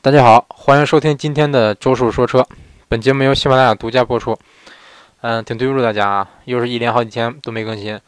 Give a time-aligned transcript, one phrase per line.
[0.00, 2.46] 大家好，欢迎收听今天的周叔说车。
[2.86, 4.38] 本节目由喜马拉雅独家播出。
[5.22, 7.98] 嗯，挺对不住大家啊，又是一连好几天都没更新。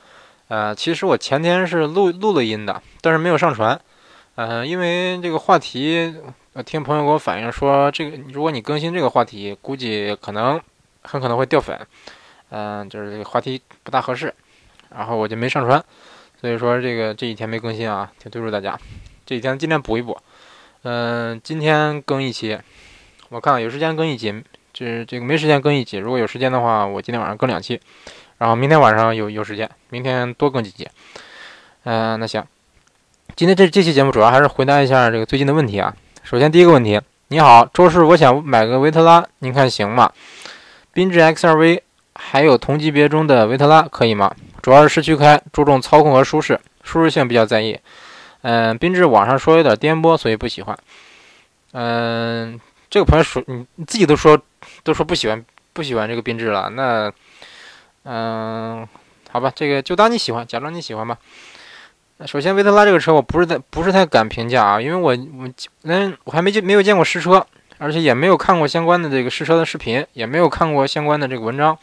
[0.46, 3.78] 呃，其实我前天是录录了音的，但是没有上传。
[4.36, 6.14] 嗯，因为这个话题，
[6.64, 10.60] 听朋友给我反映说，这个如果你更新这个话题，估计可能
[11.02, 11.76] 很可能会掉粉。
[12.50, 14.32] 嗯，就是这个话题不大合适，
[14.90, 15.84] 然后我就没上传。
[16.40, 18.78] 所以说这个这几天没更新啊，挺对不住大家。
[19.26, 20.16] 这几天尽量补一补。
[20.82, 22.58] 嗯，今天更一期，
[23.28, 25.98] 我看看有时间更一集，这这个没时间更一集。
[25.98, 27.78] 如果有时间的话，我今天晚上更两期，
[28.38, 30.88] 然后明天晚上有有时间，明天多更几集。
[31.84, 32.42] 嗯，那行，
[33.36, 35.94] 今天这这期节目主要还是回答一下这个最近的问题啊。
[36.22, 40.10] 首先第一个问题，你好，周师，我想买个维特拉，您看行吗？
[40.94, 41.80] 缤智 XRV
[42.14, 44.34] 还有同级别中的维特拉可以吗？
[44.62, 47.78] 主要是市区开，注重操控和舒适，舒适性比较在意。
[48.42, 50.78] 嗯，缤智网上说有点颠簸，所以不喜欢。
[51.72, 52.58] 嗯，
[52.88, 54.40] 这个朋友说你自己都说
[54.82, 57.12] 都说不喜欢不喜欢这个缤智了，那
[58.04, 58.88] 嗯，
[59.30, 61.16] 好吧，这个就当你喜欢，假装你喜欢吧。
[62.26, 65.50] 首先，维特拉这个车我不是太不是太敢评价啊，因为我我
[65.84, 67.46] 嗯我还没见没有见过试车，
[67.78, 71.78] 而且也没有看过相关的这个试车的视频，也没有看过相关的这个文章。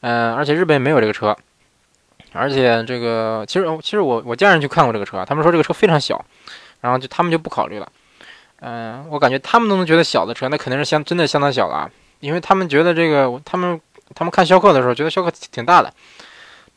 [0.00, 1.36] 嗯，而且日本也没有这个车。
[2.36, 6.24] 而且这个其实其实我我家人去看过这个车，他们说这个车非常小，
[6.80, 7.88] 然后就他们就不考虑了。
[8.60, 13.80] 嗯，我感觉他们都能觉得小的车，那肯定是相真的相当小了，因为他们觉得这个他们
[14.14, 15.92] 他们看逍客的时候觉得逍客挺大的，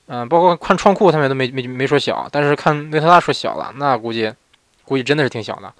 [0.08, 4.34] 嗯，包括看创酷他们都没没没说小，但是看维特拉说小了，那估计
[4.84, 5.74] 估计真的是挺小的。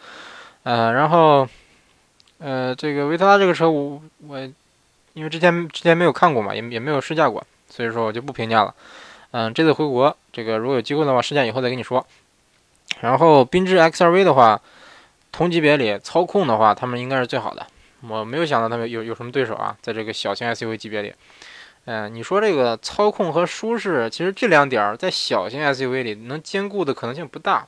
[0.64, 1.48] 呃，然后
[2.38, 4.40] 呃这个维特拉这个车我我
[5.14, 8.74] 因为之前之前没有看过嘛，也也没有试驾过，所以说我就不评价了。
[9.32, 12.06] 嗯，这次回国，这个如果有机会的话，试驾以后再跟你说。
[13.02, 14.60] 然后缤智 XRV 的话，
[15.32, 17.68] 同级别里操控的话，他们应该是最好的。
[18.08, 21.14] 我没有想到他们有有什么对手啊，在这个小型 SUV 级别里。
[21.86, 27.68] 嗯，你说这个操控和舒适，其实这两点在小型 SUV 里能兼顾的可能性不大。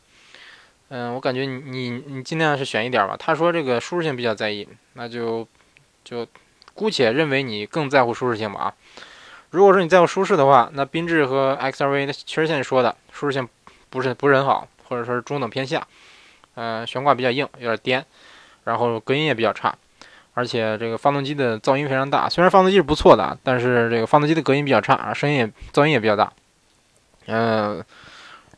[0.90, 3.16] 嗯，我感觉你你你尽量是选一点吧。
[3.18, 5.48] 他说这个舒适性比较在意，那就
[6.04, 6.28] 就
[6.74, 8.74] 姑且认为你更在乎舒适性吧啊。
[9.52, 13.48] 如果说你在乎舒适的话，那缤智和 XRV 的确实像你说的，舒适性
[13.90, 15.86] 不是不是很好，或者说是中等偏下。
[16.56, 18.06] 嗯，悬挂比较硬，有点颠，
[18.66, 19.74] 然后隔音也比较差，
[20.34, 22.28] 而且这个发动机的噪音非常大。
[22.28, 26.32] 虽然发动机是不错的，但是这个发动机的隔音比较差，声音也噪音也比较大。
[27.28, 27.84] 嗯，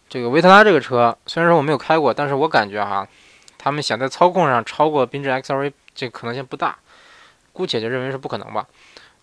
[0.09, 3.07] 这个维特拉这个车虽然说我没有开过，但是我感觉哈，
[3.57, 6.77] 他们想在操控上超过缤智 XRV 这可能性不大，
[7.51, 8.65] 姑且就认为是不可能吧。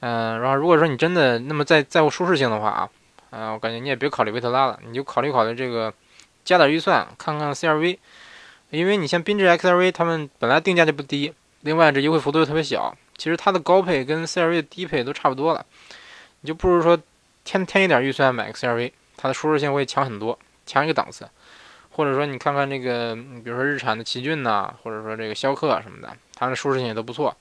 [0.01, 2.89] 嗯，然后如果说你真的那么在在乎舒适性的话啊，
[3.31, 5.93] 嗯，我感觉你也别考虑维特拉了，你就考虑考虑这个，
[6.45, 7.99] 加点预算看看 CRV，
[8.71, 15.65] 因为你像缤智 XRV，他们本来定价就不低，另外这优惠幅度又特别小，其实它的高配跟 CRV 的低配都差不多了，
[16.41, 16.99] 你就不如说
[17.45, 21.29] 添添一点预算买 XRV，它的舒适性会强很多，强一个档次，
[21.91, 27.37] 或者说你看看这个，比如说日产的奇骏呐，或者说这个逍客什么的，它的舒适性也都不错。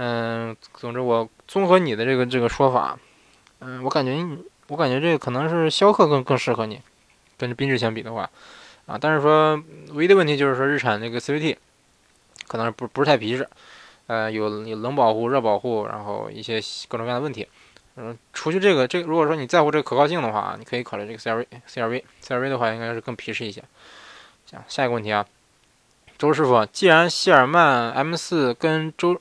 [0.00, 2.96] 嗯，总之我综合你的这个这个说法，
[3.58, 4.24] 嗯，我感觉
[4.68, 6.80] 我感觉这个可能是逍客更更适合你，
[7.36, 8.30] 跟这缤智相比的话，
[8.86, 9.60] 啊，但是说
[9.94, 11.56] 唯一的问题就是说日产那个 CVT
[12.46, 13.48] 可能是不不是太皮实，
[14.06, 17.48] 呃，有有冷保护、热保护，然后一些各种各样的问题，
[17.96, 23.64] 嗯，除去这个这个，如果说你在乎这个可靠性的话，你可以考虑这个 CRV CRV CRV 的话应该是更皮实一些。
[24.46, 25.26] 行，下一个问题啊，
[26.16, 29.20] 周师傅，既然谢尔曼 M4 跟周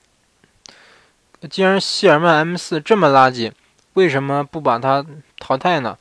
[1.47, 3.51] 既然谢尔曼 M4 这么垃圾，
[3.93, 5.05] 为什么不把它
[5.39, 5.97] 淘汰呢？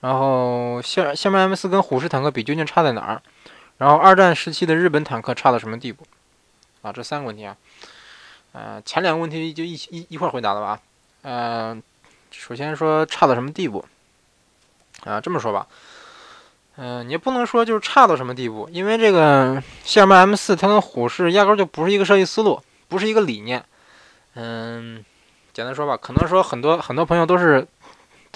[0.00, 3.22] 然后谢谢尔曼 M4 跟虎式坦克比究竟差在哪儿？
[3.78, 6.06] 然后二战时期的日本坦克差到什么地步？
[6.82, 7.56] 啊，这三个问题啊，
[8.52, 10.80] 呃，前两个问题就一一一块回答了吧？
[11.22, 11.82] 嗯，
[12.30, 13.84] 首先说差到什么地步？
[15.04, 15.66] 啊，这么说吧，
[16.76, 23.64] 嗯，你不能说就是差到什么地步，因为这个谢尔曼 M4 它跟虎式压根就不是一个设计思路，不是一个理念。
[24.38, 25.02] 嗯，
[25.54, 27.66] 简单说吧，可能说很多很多朋友都是，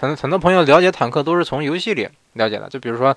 [0.01, 2.71] 很很多朋友了解坦克都是从游戏里了解的。
[2.71, 3.13] 就比如说，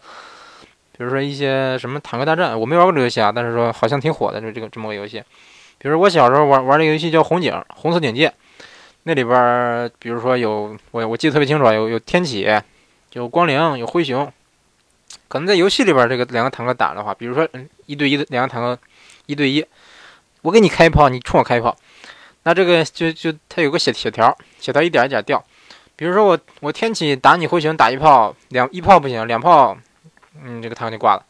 [0.92, 5.24] 比如说一些什么坦克大战，我没玩过这个游戏啊，但是说好像挺火的这这个这么个游戏。
[5.78, 8.34] 比如我小时候玩玩这个游戏叫红警，红色警戒，
[9.04, 12.46] 那里边比如说有我我记得特别清楚，有有天启，
[13.14, 14.30] 有光灵，有灰熊。
[15.30, 17.48] 可能在游戏里边这个两个坦克打的话，比如说
[17.86, 18.78] 一对一的两个坦克
[19.26, 19.66] 一对一，
[20.42, 21.74] 我给你开一炮，你冲我开一炮。
[22.44, 25.44] 那这个就就它有个血血条，血条一点一点掉。
[25.96, 29.78] 比如说我我天启打你灰熊打一炮，两一炮不行，两炮，
[30.42, 31.26] 嗯，这个坦克就挂了。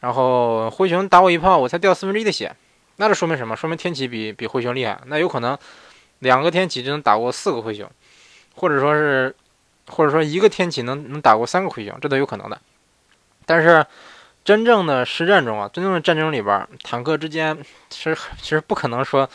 [0.00, 2.54] 然后灰熊打我一炮，我才掉四分之一的血，
[2.96, 3.56] 那这说明什么？
[3.56, 5.00] 说明天启比比灰熊厉害。
[5.06, 5.56] 那有可能
[6.18, 7.90] 两个天启就能打过四个灰熊，
[8.54, 9.34] 或者说是，
[9.88, 12.60] 或者说一个天启能能打过三个灰熊，这都有可能的。
[13.46, 13.84] 但是
[14.44, 17.56] 真正的实战中啊，真正的战争里边，坦克之间
[17.88, 19.28] 其实其实不可能说，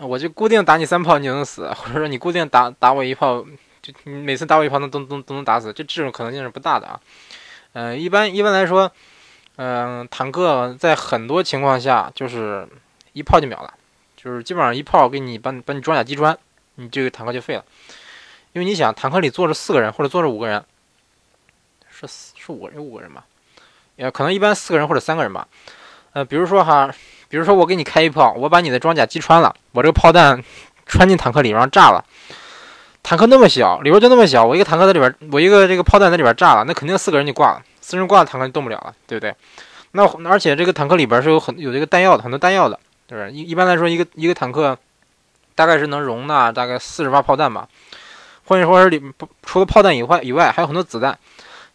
[0.00, 3.44] 我就固定打你三炮你就能死，或者说你固定打打我一炮，
[3.82, 7.00] 就你每次打我一炮能都都都能打死，这这种可能性是不大的啊。
[7.74, 8.90] 嗯，一般一般来说，
[9.56, 12.66] 嗯，坦克在很多情况下就是
[13.12, 13.74] 一炮就秒了，
[14.16, 16.36] 就是基本上一炮给你把把你装甲击穿，
[16.76, 17.64] 你这个坦克就废了。
[18.52, 20.64] 因为你想，坦克里坐着四个人或者坐着五个人，
[21.90, 23.24] 是是五个人五个人吧？
[23.96, 25.46] 也可能一般四个人或者三个人吧。
[26.14, 26.92] 呃，比如说哈，
[27.30, 30.42] 比如说我给你开一炮，我把你的装甲击穿了，我这个炮弹
[30.84, 32.04] 穿进坦克里，然后炸了。
[33.04, 39.32] 坦克那么小，里边就那么小，我一个坦克在里边，我一个这个炮弹在里边炸了，那肯定四个人就挂了，四人挂了，坦克就动不了了，对不对？
[39.92, 43.32] 那而且这个坦克里边是有很有这个弹药的，很多弹药的，对不对？
[43.32, 44.76] 一一般来说，一个一个坦克
[45.54, 47.68] 大概是能容纳大概四十发炮弹吧，
[48.44, 49.00] 或者说是里
[49.44, 51.16] 除了炮弹以外以外，还有很多子弹。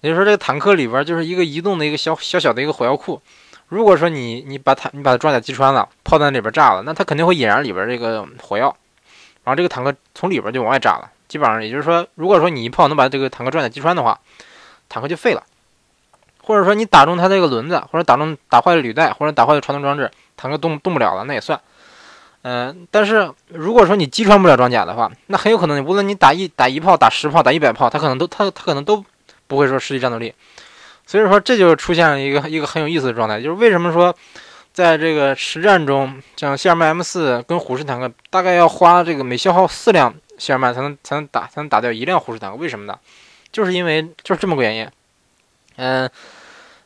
[0.02, 3.20] 也就是说，这个坦克里边就是一个移动的一个小小小的一个火药库。
[3.68, 8.76] 如果说你你把坦你把它装甲击穿了，炮弹里边炸了，那它肯定会引燃里边这个火药，
[9.44, 11.10] 然后这个坦克从里边就往外炸了。
[11.28, 14.20] 基本上也就是说，如果说你一炮能把这个坦克装甲击穿的话，
[14.88, 15.42] 坦克就废了；
[16.44, 21.60] 或者说你打中它这个轮子，或者打中打坏了履带，或者打坏了传动装置，坦克动动不了了，那也算。
[22.44, 29.04] 嗯，但是如果说你击穿不了装甲的话，那很有可能无论你打一打一炮、打十炮、打一百炮，它可能都它它可能都
[29.48, 30.32] 不会说失去战斗力。
[31.06, 34.16] 所以说这就出现了一个一个很有意思的状态，就是为什么说
[34.74, 40.14] 在这个实战中，像谢尔曼 M 四跟虎式坦克大概要花这个每消耗四辆。
[40.38, 43.00] 谢尔曼才能才能打才能打掉一辆虎式坦克，为什么呢？
[43.54, 44.90] 就是因为就是这么个原因。
[45.78, 46.10] 嗯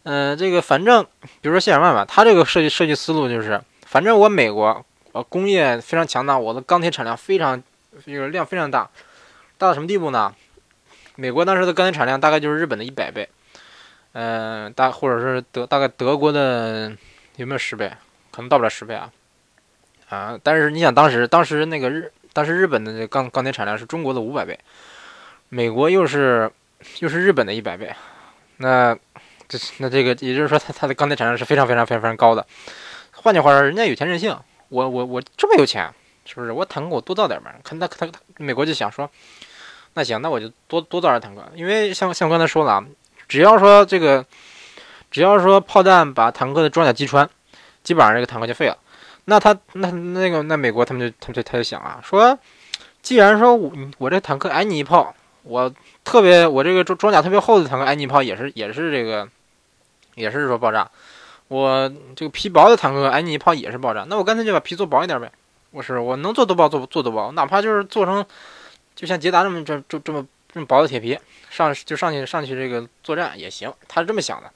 [0.04, 1.04] 嗯，这个反正
[1.42, 7.60] 比如说谢尔曼吧，他这个设计设计思路就是，反正我美国呃工业非常强大，我的钢铁产量非常
[8.06, 8.88] 这个量非常大，
[9.58, 10.32] 大到什么地步呢？
[11.16, 13.28] 美国当时的钢铁产量大概就是日本的一百倍，
[14.14, 16.96] 嗯，大或者是德大概德国的
[17.36, 17.92] 有没有十倍？
[18.32, 19.12] 可能到不了十倍啊
[20.10, 20.40] 啊！
[20.42, 22.12] 但是你想当时当时那个日。
[22.32, 24.58] 当时日本的钢钢铁产量是中国的五百倍，
[25.50, 26.50] 美国又是
[27.00, 27.92] 又是日本的一百倍，
[28.58, 28.96] 那
[29.48, 32.46] 这那这个也就是说，它它的钢铁产量是非常非常非常非常高的。
[33.14, 34.38] 换句话说，人家有钱任性，
[34.70, 35.92] 我我我这么有钱，
[36.24, 36.52] 是不是？
[36.52, 37.54] 我坦克我多造点吧。
[37.64, 38.08] 看他他
[38.38, 39.10] 美国就想说，
[39.96, 42.86] 那行，那我就多多造点坦克，因为像像刚才说了啊，
[43.30, 44.26] 只要说这个，
[45.10, 47.30] 只要说炮弹把坦克的装甲击穿，
[47.84, 48.78] 基本上这个坦克就废了。
[49.26, 52.38] 那他那那个那美国他们就他就他就想啊，说，
[53.04, 55.72] 既然说我我这坦克挨你一炮，我
[56.04, 59.30] 特别我这个装装甲特别厚的坦克挨你一炮也是也是这个，
[60.16, 60.90] 也是说爆炸，
[61.48, 65.32] 我这个皮薄的坦克挨你一炮也是爆炸，那我干脆就把皮做薄一点呗，
[65.70, 68.26] 我是我能做多薄做做多薄，哪怕就是做成
[68.96, 71.18] 就像捷达这么这这这么这么薄的铁皮
[71.50, 74.52] 上就上去上去这个作战也行，他是这么想的，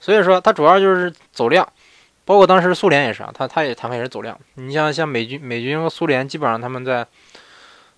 [0.00, 1.66] 所以说他主要就是走量。
[2.24, 4.38] 包括当时苏联也是啊，他他也坦克也是走量。
[4.54, 7.06] 你像像美军美军和苏联，基本上他们在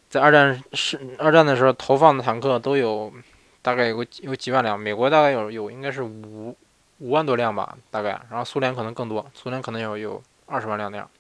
[0.09, 3.13] 在二战是二战的时候投放的坦克都有
[3.61, 6.57] 大概有个有几万辆，美国大概有有应该是五
[6.99, 8.11] 五万多辆吧，大概。
[8.31, 11.11] 然后苏联可能更多，苏联可能有有二十万辆那样。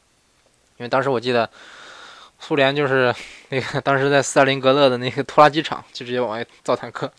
[0.76, 1.50] 因为当时我记得
[2.41, 3.15] 苏联就是
[3.51, 7.13] 那个当时在斯大林格勒的那个拖拉机厂就直接往外造坦克，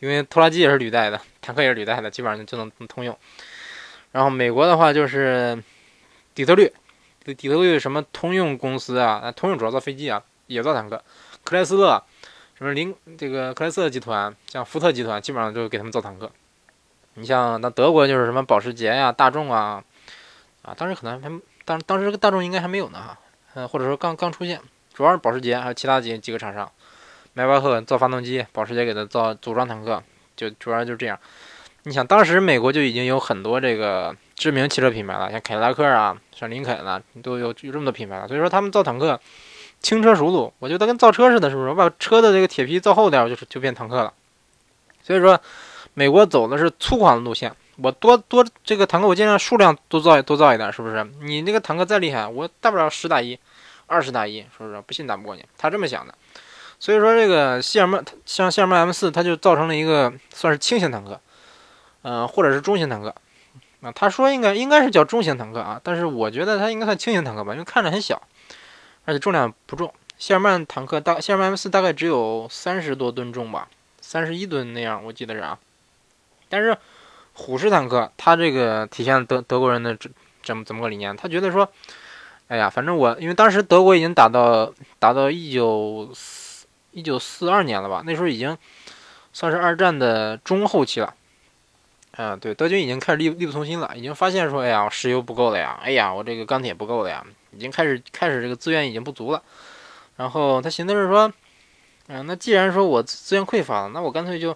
[0.00, 3.16] 因为拖拉机也是履带的，坦克也是履带的，基本上就能通用。
[4.12, 5.62] 然后美国的话就是
[6.34, 6.70] 底特律，
[7.24, 11.02] 底特律什么通用公司啊，通用主要造飞机啊，也造坦克。
[11.44, 12.02] 克莱斯勒，
[12.58, 16.30] 什么林这个克莱斯勒集团，像福特集团，基本上就给他们造坦克。
[17.14, 19.82] 你像那德国就是什么保时捷呀、大众啊，
[20.62, 23.18] 啊，当时可能还当当时大众应该还没有呢哈，
[23.54, 24.60] 嗯，或者说刚刚出现，
[24.94, 26.70] 主要是保时捷还有其他几几个厂商，
[27.34, 30.02] 迈巴赫造发动机，保时捷给他造组装坦克，
[30.36, 31.18] 就主要就是这样。
[31.84, 38.28] 你想，当时美国就已经有很多这个知名汽车品牌了，像凯迪拉克啊，像林肯啊，都有有这么多品牌了。
[38.28, 39.18] 所以说，他们造坦克
[39.80, 41.70] 轻车熟路，我觉得跟造车似的，是不是？
[41.70, 44.12] 我把车的这个铁皮造厚点，就是就变坦克了。
[45.02, 45.40] 所以说，
[45.94, 47.50] 美国走的是粗犷的路线，
[47.82, 51.04] 我多多这个坦克，我尽量数量多造多造一点，是不是？
[51.22, 53.38] 你那个坦克再厉害，我大不了十打一，
[53.86, 54.80] 二十打一，是不是？
[54.82, 56.14] 不信打不过你，他这么想的。
[56.78, 61.20] 所以说，这个谢尔曼，像谢尔曼 M 四，它就造成了一个算是轻型坦克。
[62.02, 63.14] 嗯，或者是中型坦克，
[63.82, 68.22] 啊，他说应该应该是叫中型坦克啊，但是我觉得它应该算轻型坦克吧，因为看着很小，
[69.04, 69.92] 而且重量不重。
[70.16, 73.68] 谢尔曼坦克大，谢尔曼 M 四大概只有三十多吨重吧，
[74.00, 75.58] 三十一吨那样，我记得是啊。
[76.48, 76.74] 但是
[77.34, 80.10] 虎式坦克，它这个体现德德国人的这
[80.42, 81.16] 怎么怎么个理念？
[81.16, 81.70] 他觉得说，
[82.48, 88.56] 哎呀，反正我因为当时德国已经打到打到一九四一九四二年了吧，那时候已经
[89.32, 91.14] 算是二战的中后期了。
[92.16, 99.42] 嗯，对，德军已经开始力力不从心了，已经发现说，哎呀，石油不够了呀，哎呀，我这个钢铁不够了呀，已经开始开始这个资源已经不足了。
[100.16, 101.32] 然后他寻思是说，
[102.08, 104.54] 嗯，那既然说我资源匮乏了，那我干脆就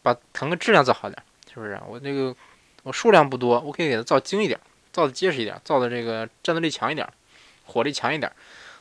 [0.00, 1.22] 把坦克质量做好点，
[1.52, 1.78] 是不是？
[1.86, 2.34] 我这个
[2.82, 4.58] 我数量不多，我可以给它造精一点，
[4.92, 7.08] 造的结实一点，造的这个战斗力强一点，
[7.64, 8.30] 火力强一点。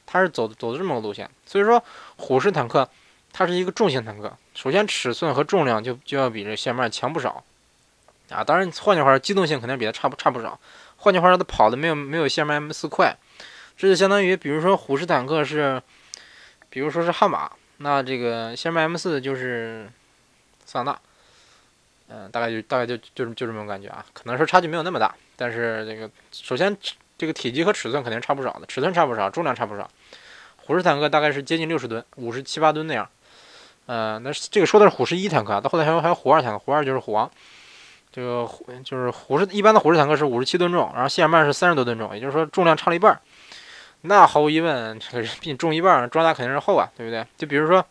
[0.06, 1.82] 它是走走的这么个路线，所以说
[2.18, 2.90] 虎式坦克
[3.32, 7.44] 它是一个重型坦克，首先尺寸和重量就就要比这谢曼强不少。
[8.30, 10.60] 啊，当然，换句话说，机动性肯定比它差不差不少。
[10.98, 13.16] 换句话说，它跑的没有没有谢曼 M 四快，
[13.78, 15.82] 这就相当于，比如说虎式坦克是，
[16.70, 19.90] 比如说是悍马，那这个谢曼 M 四就是
[20.66, 21.00] 桑塔纳，
[22.13, 24.06] 嗯，大概就大概就就就这么感觉啊。
[24.12, 26.75] 可能是差距没有那么大，但是这个首先
[27.18, 29.89] 这个体积和尺寸肯定差不少的，尺寸差不少，重量差不少。
[30.58, 33.08] 虎式坦克大概是接近六十吨，五十七八吨那样。
[33.86, 37.30] 呃，那这个说的是虎式一坦克，到后来还有还有虎二坦克，虎二就是虎王。
[38.12, 43.18] 这个虎就是虎式一般的虎式坦克是五十七吨重，然后谢尔曼是三十多吨重，也就是说重量差了一半。
[44.01, 47.25] 那毫无疑问，这个比你重一半，装甲肯定是厚啊，对不对？
[47.38, 47.86] 就比如说，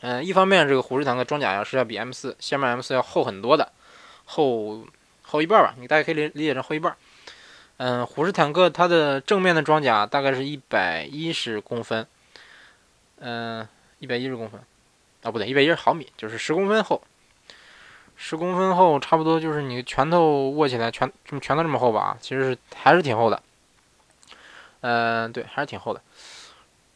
[0.00, 3.70] 嗯，一方面这个虎式坦克装甲要是要比 M 四下面 M 四要厚很多的，
[4.24, 4.86] 厚
[5.22, 6.96] 厚一半吧，你大概可以理理解成厚一半。
[7.76, 12.06] 嗯，虎式坦克它的正面的装甲大概是一百一十公分，
[13.18, 13.66] 嗯，
[13.98, 14.60] 一百一十公分，
[15.22, 17.02] 啊不对，一百一十毫米，就是十公分厚。
[18.22, 22.18] 十公分厚，差不多就是你拳头握起来，拳这么拳头这么厚吧？
[22.20, 23.42] 其实是还是挺厚的。
[24.82, 26.02] 嗯，对，还是挺厚的。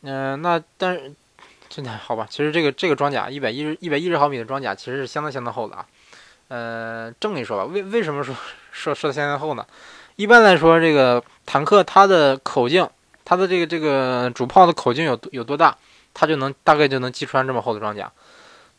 [0.03, 1.15] 嗯，那但是
[1.69, 2.27] 真的好吧？
[2.31, 5.87] 其实这个这个装甲一百一十一百一十毫米的装甲，其实是相当相当厚的啊。
[6.49, 8.35] 呃，这么一说吧，为为什么说
[8.71, 9.67] 说说的相当厚呢？
[10.17, 12.89] 一般来说，这个坦克它的口径，
[13.25, 15.77] 它的这个这个主炮的口径有有多大，
[16.13, 18.11] 它就能大概就能击穿这么厚的装甲。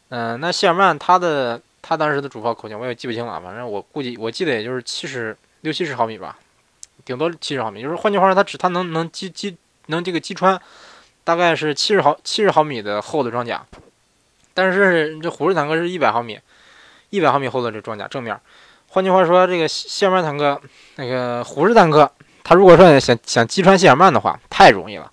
[0.10, 1.62] 嗯，那谢尔曼它的。
[1.88, 6.36] 他当时的主炮口径我也记不清了，反正我估计我记得也就是七十六七十毫米吧，
[7.06, 7.84] 顶多七十毫米。
[7.84, 10.60] 就是换句话说，它只它能能击击能这个击穿，
[11.26, 13.62] 大概是七十毫七十毫米的厚的装甲。
[14.54, 16.40] 但是这虎式坦克是一百毫米，
[17.10, 18.40] 一百毫米厚的这装甲正面。
[18.88, 20.62] 换句话说，这个谢尔曼坦克
[20.96, 22.10] 那个虎式坦克，
[22.46, 25.12] 它如果说想想击穿谢尔曼的话，太容易了，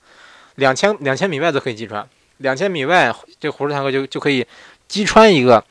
[0.55, 4.47] 两千两千米外都可以击穿，两千米外这虎式坦克就就可以
[4.87, 5.65] 击穿一个。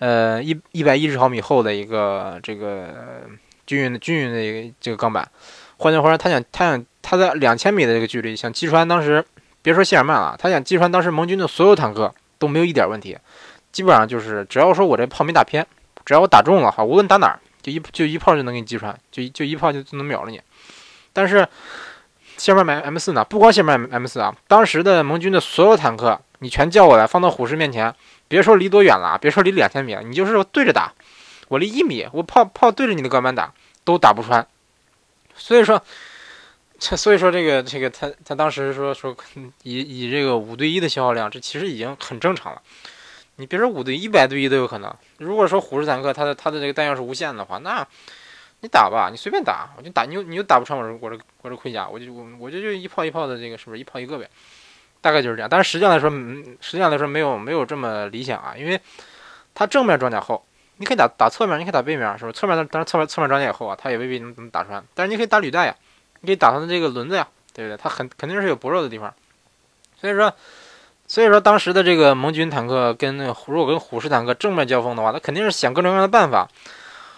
[0.00, 2.94] 呃，一一百一十毫米厚的一个这个
[3.66, 5.28] 均匀的均匀的一个这个钢板，
[5.78, 9.24] 换句话说，他想他想他在两千米的这个距离想击穿当时
[9.68, 13.18] 别说谢尔曼了，他想击穿当时盟军的所有坦克都没有一点问题，
[13.70, 15.66] 基本上就是只要说我这炮没打偏，
[16.06, 20.40] 只要我打中了哈，无论打哪儿就一就一炮就能给你击穿，就就一炮就就能秒了你。
[21.12, 21.46] 但是
[22.38, 27.94] 谢尔曼 M 四呢，不光谢尔曼 M 四啊，当时的盟军的所有坦克你全叫过来放到虎式面前。
[28.26, 30.94] 别说离多远了，别说离两千米了，你就是对着打，
[31.48, 33.52] 我离一米，我炮炮对着你的钢板打
[33.84, 34.46] 都打不穿。
[35.36, 35.82] 所以说，
[36.78, 39.16] 这所以说这个这个他他当时说说
[39.64, 42.62] 以以这个五对一的消耗量，这其实已经很正常了。
[43.36, 44.94] 你别说五对一百对一都有可能。
[45.18, 47.86] 如果说虎式坦克它的它的这个弹药是无限的话，那
[48.60, 54.28] 你打吧，你随便打，我就打你又你又打不穿我这我这我这盔甲，我就我我就就一炮一炮的这个是不是一炮一个呗？
[55.00, 56.10] 大概就是这样，但是实际上来说，
[56.60, 58.80] 实际上来说没有没有这么理想啊，因为
[59.54, 60.44] 它正面装甲厚，
[60.78, 62.32] 你可以打打侧面，你可以打背面，是不是？
[62.32, 65.76] 侧面当然侧面侧面装甲也厚啊，它也未必能能打穿，但是你可以打履带呀，
[66.20, 67.76] 你可以打它的这个轮子呀，对不对？
[67.76, 69.14] 它很肯定是有薄弱的地方，
[70.00, 70.32] 所以说，
[71.06, 76.48] 所以说当时的这个盟军坦克跟那个如果跟虎式坦克正面交锋的话，它肯定是想各种各样的办法，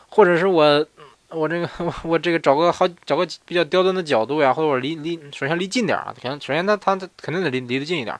[0.08, 0.86] 或者是我。
[1.32, 1.70] 我这个
[2.02, 8.18] 我这个找个好找个比较刁钻的角度呀，或者我离离首先离近点啊，肯首先它它它肯定得离离得近一点，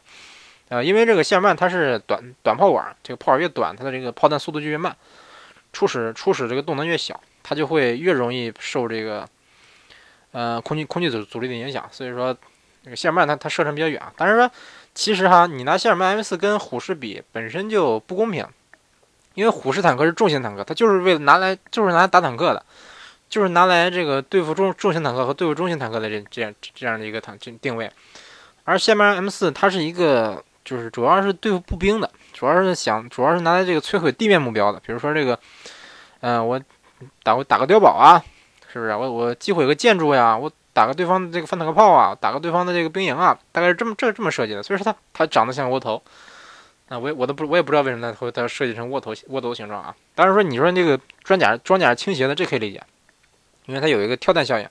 [0.69, 4.97] 啊，因为这个谢尔曼它是短短炮管，这个炮管越短，它的这个炮弹速度就越慢，
[5.73, 9.29] 初始初始这个动能越小，它就会越容易受这个
[10.33, 12.37] 呃空气空气阻阻力的影响，所以说
[12.85, 14.51] 这个谢尔曼它它射程比较远啊，但是说
[14.95, 18.47] 其实哈，你拿谢尔曼 M 四跟虎式比本身就不公平，
[19.35, 22.65] 因为虎式坦克是重型坦克，它就是为了拿来就是拿来打坦克的。
[23.29, 27.89] 就是拿来这个对付重重型坦克和对付中型坦克的这这样这样的一个坦定定位，
[28.65, 35.39] 而谢尔曼 M 四它是一个就是主要是对付步兵的，主要是想主要是拿来这个摧毁地面目标的，比如说这个，
[36.23, 36.61] 嗯，我
[37.23, 38.21] 打打个碉堡啊，
[38.73, 38.91] 是不是？
[38.93, 44.63] 我我击毁个建筑呀，我打个对方的这个反坦克炮啊，打个对方的这个兵营啊，大概是这么这这么设计的。
[44.63, 46.03] 所以说它它长得像窝头，
[46.89, 49.95] 啊，我我都不我也不知道为什么它会它设计成窝头窝头形状啊。
[50.15, 52.83] 当然说你说那个装甲装甲倾斜的，这可以理解。
[53.67, 54.69] 因为它有一个跳弹效应，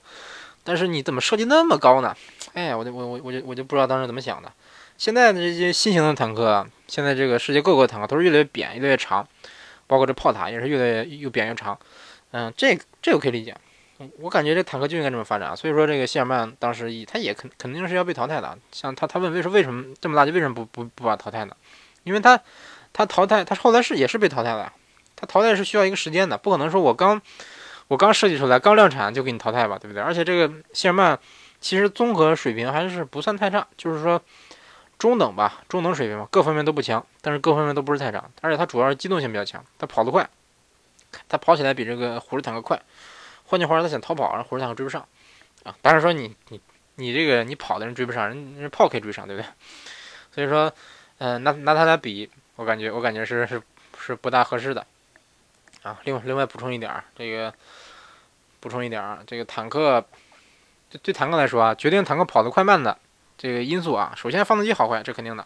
[0.62, 2.14] 但是你怎么设计那么高呢？
[2.52, 4.52] 哎，我就我我我就我就不知道当时怎么想的。
[4.98, 9.26] 现在的这些新型的坦克，现在这个世界各国坦克都是越来越扁，越来越长，
[9.86, 11.78] 包括这炮塔也是越来越又扁又长。
[12.32, 13.56] 嗯，这这个可以理解。
[14.18, 15.56] 我感觉这坦克就应该这么发展。
[15.56, 18.58] 所以说，这个谢尔曼当时一他也肯肯定是要被淘汰的。
[18.72, 21.54] 像他他问为什么为什么这么大就为什么不不不把淘汰呢？
[22.04, 22.40] 因为他
[22.92, 24.72] 他淘汰他后来是也是被淘汰了。
[25.16, 27.20] 他淘汰是需要一个时间的，不可能说我刚
[27.88, 30.02] 我刚设计出来刚量产就给你淘汰吧，对不对？
[30.02, 31.18] 而且这个谢尔曼
[31.60, 34.22] 其实综合水平还是不算太差，就是说
[34.98, 38.24] 中等吧，中等水平吧，各方面都不强，但是各方面都不是太差。
[38.40, 40.26] 而且它主要是机动性比较强，它跑得快，
[41.28, 42.80] 它跑起来比这个虎式坦克快。
[43.50, 45.04] 换句话说，他想逃跑，然后虎式坦克追不上
[45.64, 45.74] 啊。
[45.82, 46.60] 当然说你你
[46.94, 49.48] 你这个你跑的人追不上，人人炮可以追上，对不对？
[50.32, 50.72] 所以说，
[51.18, 53.60] 嗯，拿拿他俩比，我感觉我感觉是是
[53.98, 54.86] 是不大合适的。
[55.82, 57.52] 啊，另外另外补充一点，这个
[58.60, 60.04] 补充一点儿，这个坦克
[60.88, 62.96] 对对坦克来说啊，决定坦克跑得快慢的
[63.36, 65.44] 这个因素啊，首先发动机好坏，这肯定的。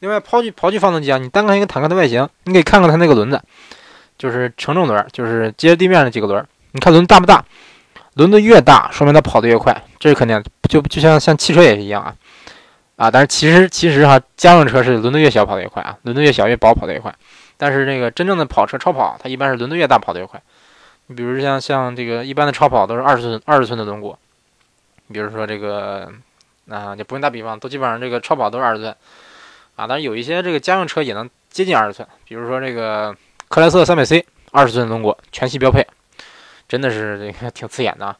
[0.00, 3.40] 另外抛去抛去发动机啊，你单看一个坦克的外形，你可以看看它那个轮子，
[4.16, 6.44] 就是承重轮，就是接地面的几个轮，
[6.78, 7.44] 你看轮子大不大？
[8.14, 10.40] 轮子越大，说明它跑得越快，这是肯定。
[10.68, 12.14] 就就像像汽车也是一样啊
[12.94, 17.12] 啊，但是其实其实哈，家用车是轮子越小跑得越快啊，轮子越小越薄跑得越快。
[17.56, 20.40] 但是那个真正的跑车超跑，它一般是轮子越大跑得越快。
[21.08, 24.14] 你比如像像这个一般的超跑都是二十寸二十寸的轮毂，
[25.12, 26.08] 比如说这个
[26.70, 28.94] 啊，就不用打比方，都基本上这个超跑都是二十寸
[29.74, 29.84] 啊。
[29.88, 33.12] 但是有一些这个家用车也能接近二十寸，比如说这个
[33.48, 35.86] 克莱瑟三百 C 二十寸轮毂全系标配，
[36.68, 38.14] 真的是这个 挺刺眼的。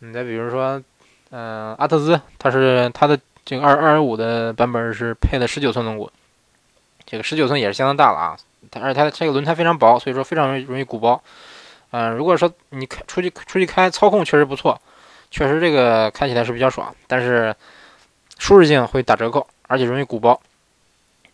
[0.00, 0.80] 你再比如说，
[1.30, 6.08] 嗯，阿特兹，它是它的这个二二十五的版本是配的十九寸轮毂，
[7.04, 8.38] 这个十九寸也是相当大了啊。
[8.70, 11.20] 它而且它的这个轮胎非常薄，所以说非常容易容易鼓包。
[11.90, 14.80] 嗯，如果说你开出去出去开，操控确实不错，
[15.30, 17.54] 确实这个开起来是比较爽，但是
[18.38, 20.38] 舒适性会打折扣，而且容易鼓包。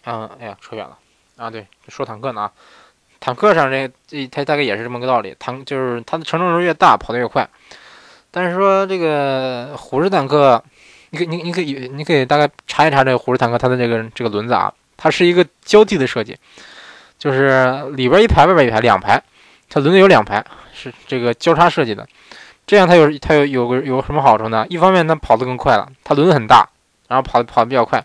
[0.05, 0.97] 嗯，哎呀，扯远了
[1.37, 1.51] 啊！
[1.51, 2.53] 对，说坦克呢啊，
[3.25, 7.49] 坦克上这这它大概也是这么个道理，坦就是它的承重轮越大，跑得越快。
[8.31, 10.63] 但是说这个虎式坦克，
[11.09, 16.37] 你可你你可以你可以大概查一查这个虎式坦克它的这个这个轮子啊，它是一个交替的设计。
[17.19, 19.23] 就是里边一排，外边一排，两排，
[19.71, 22.07] 它轮子有两排，是这个交叉设计的。
[22.67, 24.67] 这样它有它有有个有什么好处呢？
[24.69, 26.69] 一方面它跑得更快了，它轮子很大，
[27.09, 28.05] 然后跑跑得比较快。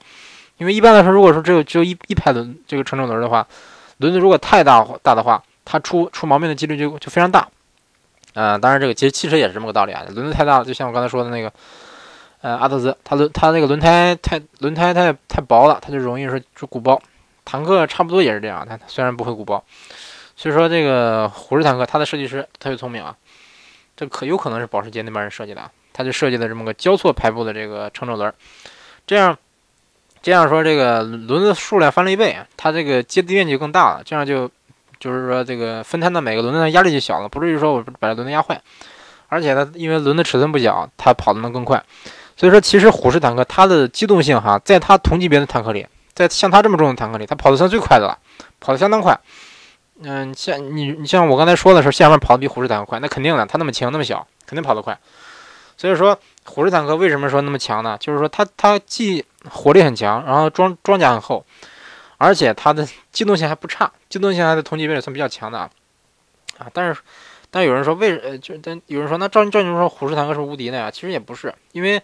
[0.60, 3.46] 因为一般来说，如果说只有只有一一排轮这个承重轮的话，
[4.00, 7.48] 轮子如果太大大的话，它出出毛病的几率就就非常大。
[8.34, 11.52] 嗯，当然这个其实汽车也是这么个道理啊，轮子太大了，就像我刚才说的那个，
[12.42, 17.02] 呃，阿特兹，它轮它那个轮胎太轮胎太太薄了，它就容易说就鼓包。
[17.44, 19.64] 坦克差不多也是这样，它虽然不会鼓包，
[20.36, 23.16] 所以说这个虎式坦克，它的设计师特别聪明啊，
[23.98, 28.32] 这可有可能是保时捷那边人设计的，他就设计的这么个交错排布的这个承重轮，
[29.08, 29.36] 这样
[30.22, 34.50] 这样说这个轮子数量翻了一倍，它这个接地面积更大了，这样就
[35.00, 38.62] 就是说这个分摊到每个轮子的压力就小了，不至于说我把轮子压坏，
[39.28, 41.84] 而且它因为轮子尺寸不小，它跑的能更快，
[42.36, 45.86] 所以说其实虎式坦克它的机动性哈，在它同级别的坦克里。
[46.16, 48.18] 在像它这么重的坦克里，它跑得算最快的了，
[48.60, 49.18] 跑得相当快。
[50.02, 55.00] 嗯，像你，你像我刚才说的是，下面跑得比虎式坦克快，那肯定的，它那么轻，那么小，肯定跑得快。
[55.80, 57.98] 所以说，虎式坦克为什么说那么强呢？
[58.02, 61.46] 就是说它它既火力很强，然后装装甲很厚，
[62.18, 65.70] 而且它的机动性还不差，机动性还在同级别里算比较强的啊。
[66.58, 67.02] 啊，但是
[67.50, 70.92] 但有人说为呃，就但有人说那照照你说虎式坦克是无敌的呀？
[70.92, 72.04] 其实也不是，因为。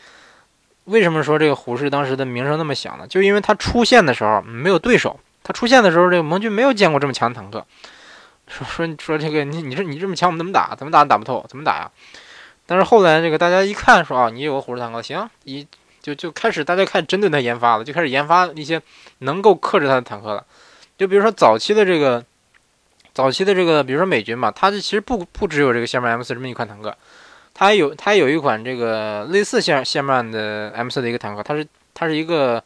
[0.85, 3.07] 为什么说这个虎式当时的名声那么响呢？
[3.07, 7.65] 就因为它出现的时候没有对手，它出现的时候，这个盟军没有见过这么强的坦克。
[8.47, 10.75] 说说说这个，你你说你这么强，我们怎么打？
[10.75, 11.43] 怎么打打不透？
[11.49, 11.89] 怎么打呀？
[12.67, 15.65] 但是后来这个大家一看，说啊，你有个虎式坦克，行，一
[16.01, 18.81] 就就开始大家开始针对它研发了，就开始研发一些
[19.19, 20.43] 能够克制它的坦克了。
[20.97, 22.23] 就比如说早期的这个，
[23.13, 26.95] 早期的这个，比如说美军嘛，它其实不不只有这个谢曼 M 四这么一款坦克。
[27.53, 32.63] 它有，它有一款这个类似谢谢曼的 M 四的一个坦克，它是它是一个，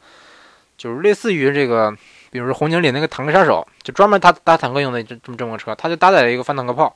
[0.78, 1.96] 就是类似于这个，
[2.32, 6.96] 比如说红警里那个坦克杀手，就专门打打坦克用的这这么这么个车，它就搭载了一个反坦克炮。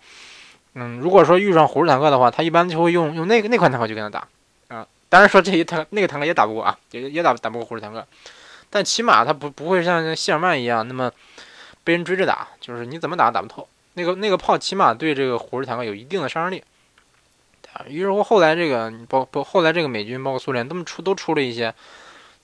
[0.76, 4.88] 嗯，如果说遇上虎式坦克的话，他一般就会用用那个那款坦克去跟他打啊。
[5.10, 8.06] 当然说这一坦那个坦克也打不过啊，也也打打不过虎式坦克，
[8.70, 11.12] 但起码他不不会像谢尔曼一样那么
[11.84, 13.68] 被人追着打，就是你怎么打打不透。
[13.94, 16.64] 那个那个炮起码对这个虎式坦克有一定的杀伤力。
[17.74, 21.74] 啊于是乎，后来这个包不后来这个美军包括苏联，他们出都出了一些，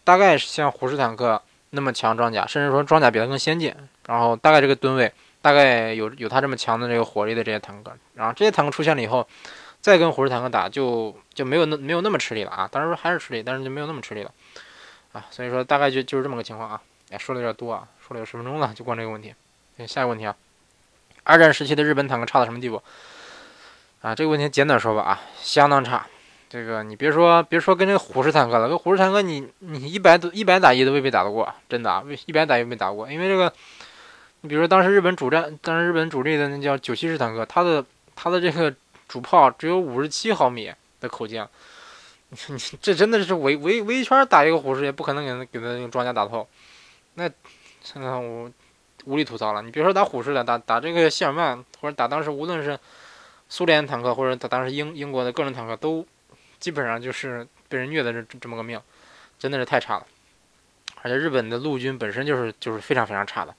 [0.04, 1.39] 大概是像虎式坦克
[1.70, 3.72] 那么强装甲，甚至说装甲比它更先进，
[4.08, 5.12] 然后大概这个吨位，
[5.50, 7.92] 大概有有他这么强的这个火力的这些坦克。
[8.14, 9.28] 然后这些坦克出现了以后，
[9.82, 12.70] 再跟虎式坦克打，就就没有那没有那么吃力了啊。
[12.72, 14.32] 当然说还是吃力，但是就没有那么吃力了
[15.14, 15.26] 啊。
[15.32, 16.80] 所以说大概就就是这么个情况啊。
[17.10, 19.34] 哎，说的有点多啊，说了有十分钟了，就关这个问题。
[19.88, 20.36] 下一个问题啊，
[21.24, 22.84] 二战时期的日本坦克差到什么地步？
[24.02, 26.06] 啊，这个问题简短说吧啊，相当差。
[26.50, 33.10] 这个你别说别说跟这虎式坦克了，跟虎式坦克你你一百一百打一都未必打得过，真的啊，一百打一没打过。
[33.12, 33.52] 因为这个，
[34.41, 38.73] 你比如说当时日本主战，当时日本主力的那叫九七式坦克，它的它的这个
[39.08, 41.47] 主炮只有五十七毫米的口径，
[42.30, 46.47] 你这真的是围围围一圈打一个虎式，也不可能给他给他用装甲打透。
[47.15, 47.30] 那
[47.82, 48.52] 现在我
[49.06, 49.62] 无力吐槽了。
[49.62, 52.80] 你别说打虎式的，打打这个谢尔曼，或者打当时无论是
[53.49, 56.06] 苏联坦克，或者打当时英英国的个人坦克都。
[56.60, 58.78] 基本上就是被人虐的这这么个命，
[59.39, 60.06] 真的是太差了。
[61.02, 63.56] 而且日本的陆军本身就是就是非常非常差的。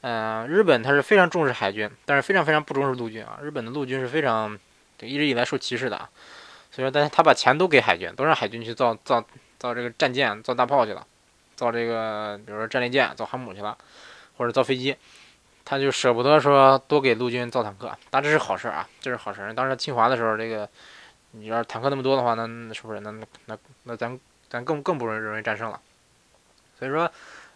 [0.00, 3.38] 呃，日本它是非常重视海军，但是非常非常不重视陆军啊。
[3.42, 4.58] 日本的陆军是非常
[5.00, 6.08] 一直以来受歧视的啊。
[6.70, 9.24] 所以说，但是他把钱都给海军，都让海军去造造
[9.58, 11.06] 造这个战舰、造大炮去了，
[11.56, 13.76] 造这个比如说战列舰、造航母去了，
[14.36, 14.96] 或者造飞机，
[15.64, 17.96] 他就舍不得说多给陆军造坦克。
[18.10, 19.52] 但这是好事啊，这是好事。
[19.54, 20.68] 当时侵华的时候，这个。
[21.32, 23.14] 你要是坦克那么多的话，那是不是那
[23.46, 25.80] 那那咱咱更更不容易容易战胜了？
[26.76, 27.08] 所以说，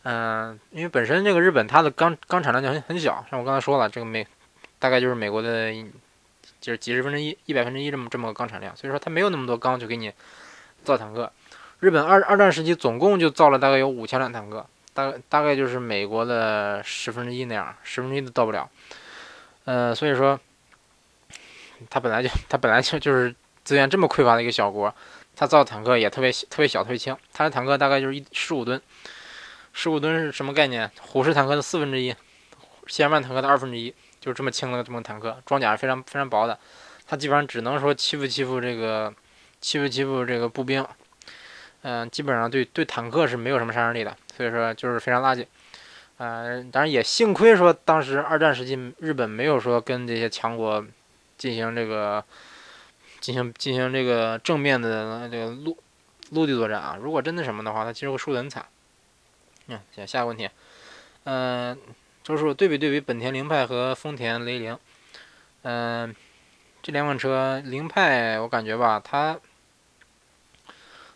[0.05, 4.27] 嗯，因为本身这个日本它的钢钢产量就很很小，像我刚才说了，这个美
[4.79, 5.73] 大概就是美国的，
[6.61, 10.13] 就是几十分之一、一百分之一这么这么个钢产量，所以说它没有那么多钢就给你
[10.85, 11.31] 造坦克。
[11.81, 18.71] 日本二二战时期总共就造了大概有五千辆坦克，大概大概就是美国的十分之一那样，十分之一都到不了。
[19.65, 20.39] 呃，所以说，
[21.91, 23.35] 它本来就它本来就就是。
[23.65, 24.95] 资源这么匮乏的一个小国，
[25.35, 27.17] 它造坦克也特别特别小、特别轻。
[27.33, 28.79] 它的坦克大概就是一十五吨，
[29.75, 30.91] 十五吨是什么概念？
[31.03, 32.15] 虎式坦克的四分之一，
[32.87, 36.59] 谢尔曼坦克的二分之一，就是这么轻的这么坦克，装甲非常非常薄的。
[37.07, 39.13] 它基本上只能说欺负欺负这个，
[39.61, 40.87] 欺负欺负这个步兵。
[41.83, 45.45] 嗯，基本上对对坦克是没有什么杀伤力的，所以说就是非常垃圾。
[46.17, 50.83] 嗯，当然也幸亏说当时二战时期日本没有说跟这些强国
[51.37, 52.25] 进行这个。
[53.21, 55.79] 进行进行这个正面的这个陆
[56.33, 56.99] 陆地作战啊！
[57.01, 58.63] 如果真的什么的话，他其实会输得很惨。
[59.67, 60.49] 嗯，行，下个问题，
[61.25, 61.79] 嗯，
[62.23, 64.79] 就是对比对比本田凌派和丰田雷凌，
[65.63, 66.15] 嗯，
[66.83, 69.39] 这两款车，凌派我感觉吧，它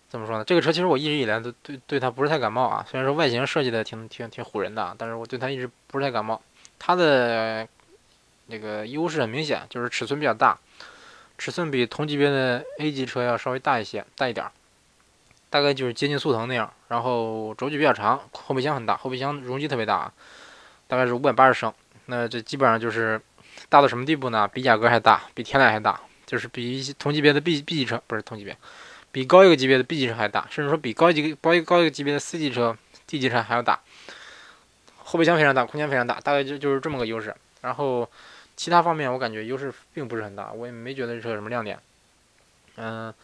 [0.09, 0.45] 怎么说呢？
[0.45, 2.87] 这个车其实我一直以来都对对它不是太感冒啊。
[2.91, 6.41] 虽然说外形设计的挺挺挺唬人的，但是我对它一直不是太感冒。
[6.79, 7.69] 它的
[8.47, 10.59] 那个优势很明显，就是尺寸比较大。
[11.37, 14.53] 尺寸比同级别的 A 级车要稍微大一些，大一点儿，
[15.51, 16.73] 大概就是接近速腾那样。
[16.89, 20.13] 然后轴距比较长，后备箱很大，后备箱容积特别大，
[20.87, 21.73] 大概是五百八十升。
[22.07, 23.21] 那这基本上就是
[23.69, 24.49] 大到什么地步呢？
[24.49, 28.57] 比雅阁还大，比天籁还大，就是比同级别的 B B 级车不是同级别，
[29.13, 33.81] 比高一个级别的 B 级车还大，甚至说比高级高一高一个级别的 C 级车、D 级车还要大。
[34.99, 37.35] 后备箱非常大，空间非常大，大概就就是这么个优势。
[37.63, 38.09] 然后。
[38.59, 41.79] 其他方面我感觉优势并不是很大，我也没觉得这车有什么亮点。
[42.75, 43.15] 嗯，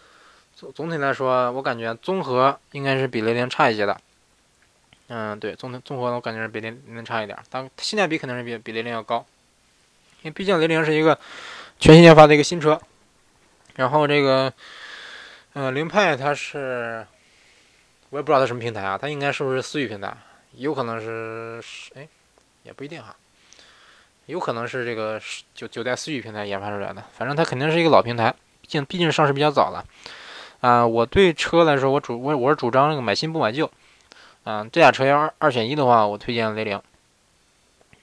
[0.73, 4.01] 总体来说，我感觉综合应该是比雷凌差一些的。
[5.09, 9.27] 嗯，对，综综合我感觉是比雷凌差一点，但性价比肯定是比比雷凌要高，
[10.23, 11.19] 因为毕竟雷凌是一个
[11.79, 12.81] 全新研发的一个新车。
[13.77, 14.53] 然后这个，
[15.53, 17.07] 嗯，凌派它是，
[18.11, 20.17] 我也不知道它什么平台啊，它应该是不是思域平台？
[20.57, 21.61] 有可能是，
[21.95, 22.09] 哎，
[22.63, 23.15] 也不一定哈。
[24.27, 25.21] 有可能是这个
[25.55, 29.85] 九九代思域平台研发出来的，反正它肯定是一个老平台，毕竟毕竟上市比较早了。
[30.65, 33.71] 啊，我对车来说，我主我我是主张这个买新不买旧。
[34.45, 36.81] 嗯，这俩车要二二选一的话，我推荐雷凌。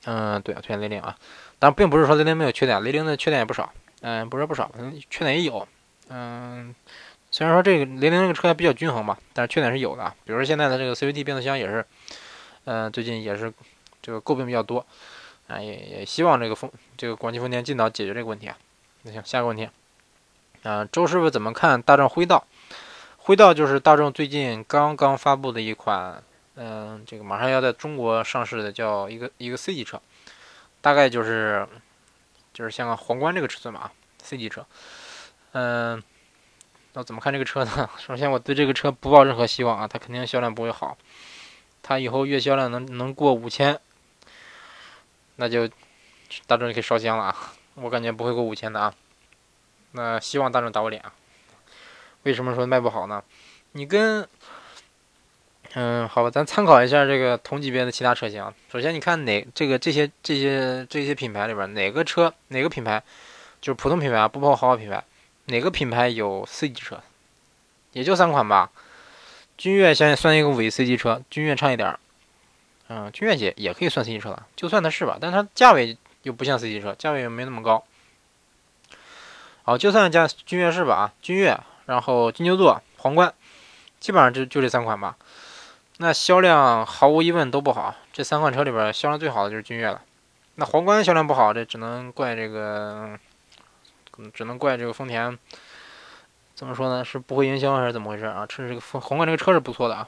[0.06, 1.18] 嗯，对，推荐雷凌啊。
[1.58, 3.74] 但并不是说雷凌没有缺点，雷凌的缺点也不少。
[4.02, 4.72] 嗯，不是不少，
[5.10, 5.68] 缺点也有。
[6.10, 6.76] 嗯，
[7.32, 10.14] 虽然说这个雷凌这个车比较均衡吧，但是缺点是有的。
[10.24, 11.84] 比如说现在的这个 CVT 变速箱也是，
[12.66, 13.52] 嗯，最近也是
[14.04, 14.86] 这个诟病比较多。
[15.48, 18.56] 啊，也也希望这个丰这个广汽丰田尽早解决这个问题啊。
[19.02, 19.68] 那行，下个问题，
[20.64, 22.46] 啊，周师傅怎么看大众辉道？
[23.18, 26.24] 辉道就是大众最近刚刚发布的一款，
[26.56, 30.02] 嗯，这个马上要在中国上市的，叫一个一个 C 级车，
[30.82, 31.68] 大概就是
[32.54, 34.66] 就是像个皇冠这个尺寸吧，C 级车。
[35.54, 36.02] 嗯，
[36.94, 37.90] 那怎么看这个车呢？
[37.98, 40.98] 首先，我对这个车不抱任何希望啊，它肯定销量不会好，
[41.82, 43.80] 它以后月销量能能过五千。
[45.38, 45.68] 那就
[46.46, 47.36] 大众就可以烧香了啊！
[47.76, 48.94] 我感觉不会过五千的啊。
[49.92, 51.14] 那希望大众打我脸啊！
[52.24, 53.24] 为什么说卖不好呢？
[53.72, 54.28] 你跟
[55.74, 58.46] 嗯，好吧，咱参考一下这个同级别的其他车型。
[58.72, 63.02] 首先，你看哪这个这些这些这些品牌里边哪个车哪个品牌
[63.62, 65.04] 就是普通品牌啊，不包括豪华品牌，
[65.46, 67.02] 哪个品牌有 C 级车？
[67.94, 68.70] 也就三款吧。
[69.58, 72.00] 君越现在算一个伪 C 级车，君越差一点儿。
[72.90, 77.84] 嗯，君越也也可以算 C 级车了，就算它是吧，但它价位又不像 C 级车，价位又没那么高。
[79.64, 83.34] 好，就算加君越是吧啊，君越，然后金牛座、皇冠，
[84.00, 85.16] 基本上就就这三款吧。
[85.98, 90.02] 那销量毫无疑问都不好，这三款车里边销量最好的就是君越了。
[90.56, 93.18] 那皇冠销量不好，这只能怪这个，
[94.34, 95.38] 只能怪这个丰田。
[96.56, 97.06] 怎么说呢？
[97.06, 98.46] 是不会营销还是怎么回事啊？
[98.48, 100.08] 趁这个皇冠这个车是不错的啊，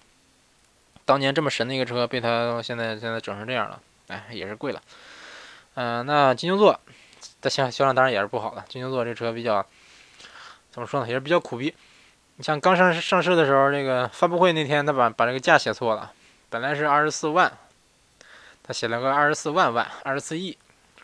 [1.05, 4.81] 当年这么神的一个车，被他现在现在整成这样了，哎，也是贵了。
[5.75, 6.79] 嗯，那金牛座
[7.43, 8.65] 的销销量当然也是不好的。
[8.67, 9.63] 金牛座这车比较
[10.71, 11.07] 怎么说呢？
[11.07, 11.71] 也是比较苦逼。
[12.37, 16.11] 你像刚上市上市的时候，这个发布会那天，他把把这个价写错了，
[16.49, 17.51] 本来是二十四万。
[18.65, 20.57] 他写了个二十四万万，二十四亿，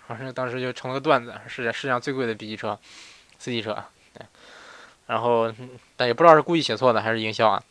[0.07, 2.79] 好像当时就成了个段子，世界世界上最贵的 B 级车
[3.37, 4.25] ，C 级车，对。
[5.07, 5.53] 然后，
[5.97, 7.61] 但也不知道是故意写错的还是营销啊。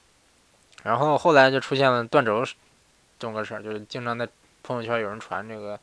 [0.83, 2.45] 然后后来就出现了断轴
[3.19, 4.29] 这么个事儿，就是经常在
[4.63, 5.81] 朋友圈有人传这个，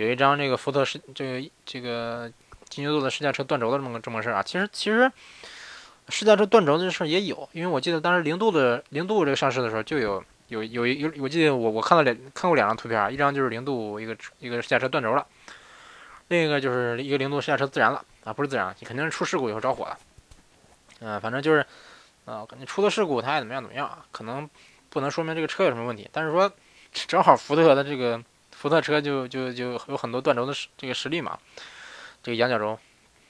[0.00, 2.30] 有一张这个福特试这个这个
[2.68, 4.42] 金牛座的试驾车断轴的这么个这么个事儿啊。
[4.42, 5.10] 其实其实
[6.08, 10.22] 试驾车断轴这事儿也有，因为我记得当时零度的零度这个上市的时候就有。
[10.50, 15.24] 有有有，我记得我我看到两看过两张图片啊，一张就是零度一个一个试驾车断轴了，
[16.26, 19.96] 另一个就是一个零度试驾车自燃了啊，不是自燃，肯定是出事故以后着火了，
[20.98, 21.64] 嗯，反正就是
[22.24, 24.50] 啊，感觉出了事故它爱怎么样怎么样啊，可能
[24.88, 26.52] 不能说明这个车有什么问题，但是说
[26.92, 28.20] 正好福特的这个
[28.60, 31.38] 福特车就就就有很多断轴的这个实力嘛，
[32.22, 32.78] 这个羊角轴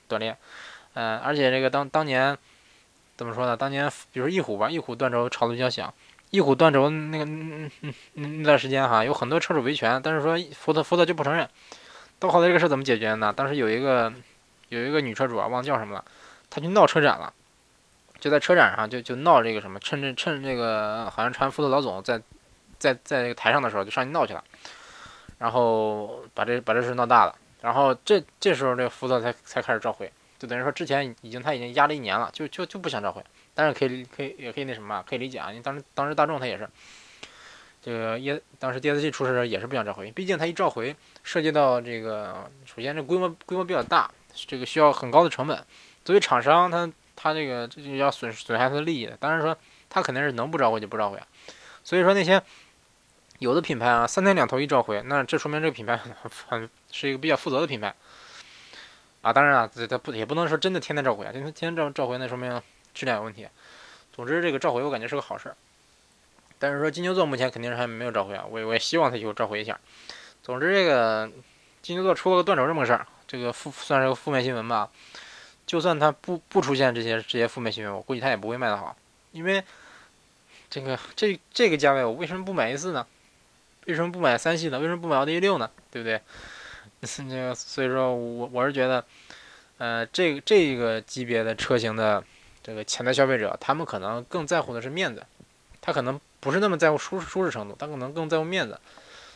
[0.08, 0.36] 断裂，
[0.94, 2.36] 嗯，而且这个当当年
[3.16, 3.56] 怎么说呢？
[3.56, 5.94] 当年比如翼虎吧，翼虎断轴吵得比较响。
[6.30, 7.94] 翼虎断轴那个嗯嗯
[8.40, 11.48] 那段时间哈，有很多车主维权，但是说福特福特就不承认。
[12.18, 13.32] 到后来这个事怎么解决呢？
[13.32, 14.12] 当时有一个
[14.68, 16.04] 有一个女车主啊，忘叫什么了，
[16.50, 17.32] 她去闹车展了，
[18.18, 22.20] 就在车展上就就闹这个什么，趁着趁这个好像传福特老总在
[22.78, 24.44] 在在台上的时候就上去闹去了，
[25.40, 33.24] 然后把这把这事闹大了，然后这这时候这个福特才才开始召回，就等于说之前已经他已经压了一年了，就就就不想召回。
[33.54, 35.50] 但是可以可以也可以那什么，可以理解啊。
[35.50, 36.68] 因为当时当时大众他也是，
[37.82, 45.64] 这个也当时 DSG 出事也是不想召回，毕竟他一召回涉及到这个，首先这规模规模比较大，这个需要很高的成本。
[46.04, 49.16] 作为厂商，他他这个这就要损损害他的利益的。
[49.18, 49.56] 当然说
[49.88, 51.26] 他肯定是能不召回就不召回啊。
[51.82, 52.42] 所以说那些
[53.40, 56.00] 有的品牌啊，三天两头一召回，那这说明这个品牌
[56.48, 57.92] 很 是一个比较负责的品牌
[59.22, 59.32] 啊。
[59.32, 62.62] 当然啊，这他不也不能说真的天天召回啊，天天天召召回那说明。
[62.92, 63.46] 质量有问题，
[64.12, 65.54] 总之这个召回我感觉是个好事儿，
[66.58, 69.78] 但是说金牛座目前肯定是还没有召回啊，我我也希望它以后召回一下。
[70.42, 71.30] 总之这个
[71.82, 74.90] 金牛座出了个断轴这么个事儿，这个负算是个负面新闻吧。
[75.66, 78.96] 就算它不不出现这些这些负面新闻，我估计它也不会卖得好，
[79.30, 79.62] 因为
[80.68, 83.06] 这个这这个价位我为什么不买 A 四呢？
[83.86, 84.78] 为什么不买三系呢？
[84.78, 85.70] 为什么不买奥迪 A 六呢？
[85.90, 86.20] 对不对？
[87.28, 89.04] 那个所以说我我是觉得，
[89.78, 92.22] 呃，这个这个级别的车型的。
[92.62, 95.24] 这个潜在消费者，他们可能更在乎的是面子，
[95.80, 98.78] 他可能不是那么在乎舒适舒适程度，他可能更在乎面子。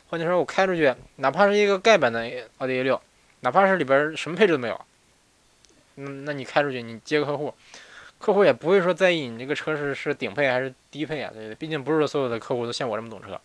[0.08, 3.00] 换句话说，我开出去，哪怕是一个盖版的奥迪 A 六，
[3.40, 4.78] 哪怕是里边什么配置都没有，
[5.96, 7.54] 嗯，那你开出去，你接个客户，
[8.18, 13.40] 客户也不会说在意你这个车是是顶配还是低配啊，对对，毕竟不是所有的客户都像我这么懂车，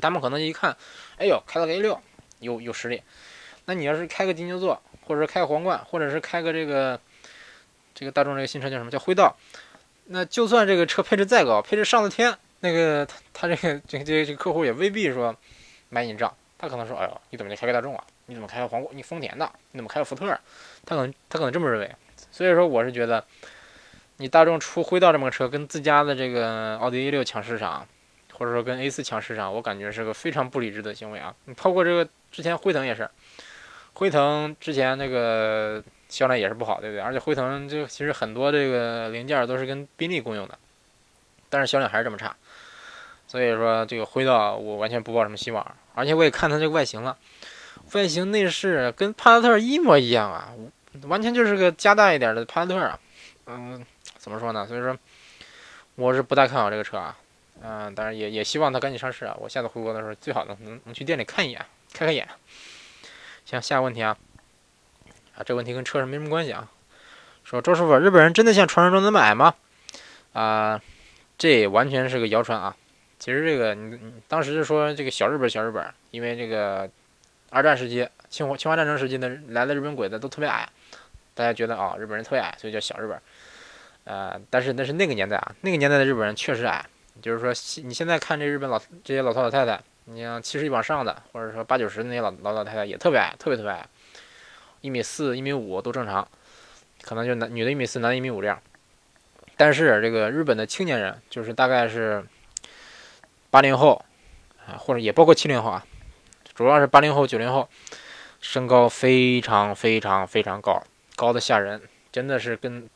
[0.00, 0.76] 他们可能一看，
[1.18, 2.00] 哎呦，开了个 A 六，
[2.40, 3.02] 有有实力，
[3.64, 7.00] 那你要是开个金牛座，或者是开个皇冠，或者是开个这个。
[7.96, 8.90] 这个大众这个新车叫什么？
[8.90, 9.36] 叫辉道。
[10.06, 15.32] 那就算这个车配置再高，配置上了天，那个他他这个这个这个客户也未必说
[15.90, 16.34] 买你账。
[16.58, 18.02] 他可能说：“哎呦，你怎么就开个大众啊？
[18.26, 18.96] 你怎么开个皇冠？
[18.96, 19.48] 你丰田的？
[19.70, 20.26] 你怎么开个福特？”
[20.84, 21.94] 他可能他可能这么认为。
[22.32, 23.24] 所以说，我是觉得
[24.16, 27.86] 你大众出辉道这么个车，跟自家的这个奥迪 A 六抢市场，
[28.34, 31.34] 或者说跟 A 四抢市场，我感觉是个非常不理智的行为啊！
[31.46, 33.08] 你包括这个之前辉腾也是，
[33.94, 35.82] 辉腾之前那个。
[36.06, 37.00] 销量也是不好，对不对？
[37.00, 40.56] 而且辉腾就其实很多这个零件都是跟宾利共用的，
[41.48, 42.36] 但是销量还是这么差。
[43.26, 45.74] 所以说这个辉道我完全不抱什么希望。
[45.92, 47.16] 而且我也看它这个外形了，
[47.94, 50.52] 外形内饰跟帕萨特一模一样啊，
[51.08, 53.00] 完全就是个加大一点的帕萨特啊。
[53.46, 53.84] 嗯，
[54.16, 54.64] 怎么说呢？
[54.68, 54.96] 所以说
[55.96, 57.16] 我是不大看好这个车啊。
[57.66, 59.34] 嗯，当然也也希望它赶紧上市啊。
[59.40, 62.28] 我下次回国的时候最好能能能去店里看一眼，开开眼。
[63.46, 64.16] 行，下个问题啊。
[65.34, 66.68] 啊，这问题跟车上没什么关系啊。
[67.42, 69.54] 说周师傅，日本人真的像传说中那么矮吗？
[70.34, 70.80] 啊，
[71.38, 72.76] 这完全是个谣传啊。
[73.18, 76.90] 其实这个，你你当时是说这个小日本，小日本，因为这个
[77.48, 80.68] 二战时期、侵华侵华战争时期的来的日本鬼子都特别矮，
[81.32, 83.18] 大家觉得啊，日本人特别矮，所以叫小日本。
[84.04, 86.84] 呃，但是那是那个年代啊，那个年代的日本人确实矮，
[87.22, 93.86] 就是说你现在看这日本老这些老头老太太，你像七十往上的，或者说八九十那些老老老太太也特别矮，特别特别矮，
[94.80, 96.26] 一米四、一米五都正常，
[97.02, 98.60] 可能就男女的一米四，男的一米五这样。
[99.56, 102.24] 但是这个日本的青年人，就是大概是
[103.50, 104.04] 八零后
[104.66, 105.86] 啊，或者也包括七零后啊，
[106.54, 107.68] 主要是八零后、九零后，
[108.40, 110.82] 身高非常非常非常高，
[111.14, 112.90] 高的吓人，真的是跟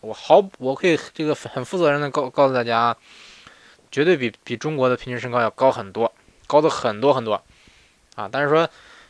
[0.00, 2.96] 我毫我可以这个很负责任的告告诉大家，
[3.96, 6.12] 绝对比比中国的平均身高要高很多，
[6.46, 7.42] 高的很多很多
[8.14, 8.28] 啊！
[8.30, 8.68] 但是说。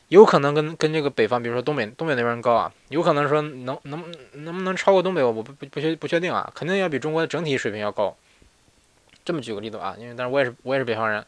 [0.09, 8.17] 有可能跟跟这个北方，比如说东北东北那边高啊，有可能说能能能不能超过东北，我不不不确不确定啊，肯定要比中国的整体水平要高。
[9.25, 11.27] 这么举个例子啊，因为但是我也是我也是北方人，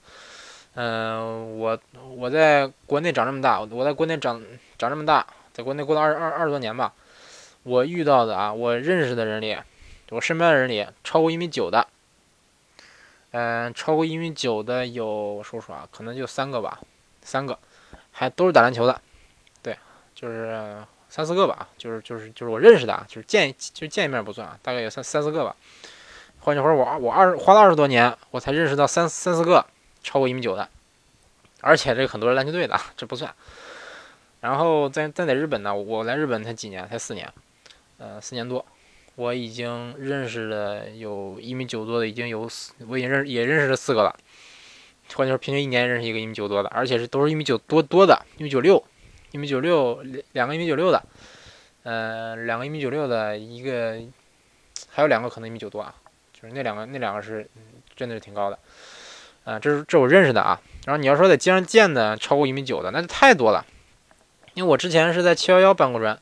[0.74, 1.76] 嗯，我
[2.16, 4.40] 我在国内长这么大，我在国内长
[4.78, 6.92] 长这么大，在国内过了二二二十多年吧，
[7.64, 9.56] 我遇到的啊，我认识的人里，
[10.10, 11.84] 我身边的人里，超过一米九的，
[13.30, 16.80] 嗯，超过一米九的有我说说啊，可能就三个吧，
[17.22, 17.58] 三个。
[18.10, 19.00] 还都是打篮球的，
[19.62, 19.78] 对，
[20.12, 25.54] 就是三四个吧，就是就是就是我认识的啊，就是见就见一面不算啊，大概有三三四个吧。
[26.40, 29.64] 换句话说，我我二花了二十多年，我才认识到三三四个
[30.02, 30.68] 超过一米九的，
[31.60, 33.32] 而且这个很多是篮球队的，这不算。
[34.40, 37.32] 然后在在在日本呢，我来日本才几年，才四年，
[37.98, 38.66] 呃，四年多，
[39.18, 44.16] 我已经认识了有一米九多的，已经有四，我已经认也认识了四个了。
[45.12, 48.80] 换句话，平均一年认识一个一米九多的，而且是都是一米九多多的，一米九六，
[49.32, 50.04] 一米九六
[50.34, 51.02] 两个一米九六的，
[51.82, 53.98] 呃，两个一米九六的，一个
[54.88, 55.92] 还有两个可能一米九多啊，
[56.32, 57.44] 就是那两个那两个是
[57.96, 58.58] 真的是挺高的，
[59.42, 60.60] 啊，这是这我认识的啊。
[60.86, 63.66] 然后你要说在街上见的超过一米九的，那就太多了，
[64.54, 66.16] 因为我之前是在七幺幺搬过砖，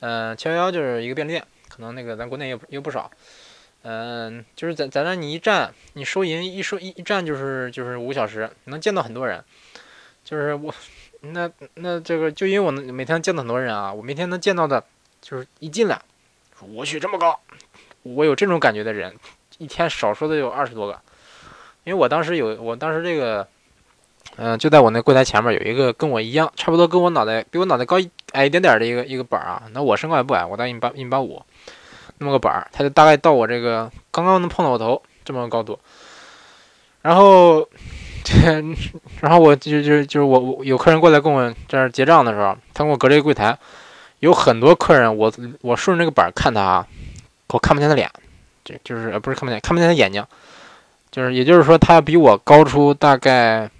[0.00, 1.42] 嗯，七幺幺就是一个便利店，
[1.78, 3.10] 能那个咱国内也有不少。
[3.82, 9.42] 嗯，就是在在那你一站，你收银一收一一站就是就是五小时，能见到很多人。
[10.24, 10.74] 就是我，
[11.20, 14.84] 那那这个就因为我能每天见到很多人啊，我每天能见到的，
[15.22, 16.02] 就是一进来，
[16.74, 17.38] 我去这么高，
[18.02, 19.14] 我有这种感觉的人，
[19.58, 21.00] 一天少说的有二十多个。
[21.84, 23.46] 因为我当时有，我当时这个，
[24.36, 29.62] 嗯，就在我那柜台前面有一个跟我一样，差不多跟我脑袋比我脑袋高一矮一点点的一个一个板儿啊。
[29.72, 31.42] 那我身高也不矮，我大概一米八一米八五。
[32.20, 35.78] 那么个板儿，它就大概到我这个刚刚能碰到我头这么个高度，
[37.02, 37.68] 然后，
[39.22, 43.56] 然后我就就就是我我有客人过来跟我这儿结账的时候，他跟我隔着一个柜台，
[44.18, 46.86] 有很多客人，我我顺着那个板儿看他啊，
[47.48, 48.10] 我看不见他脸，
[48.64, 50.24] 这就是不是看不见看不见他眼睛，
[51.10, 53.70] 就是也就是说他比我高出大概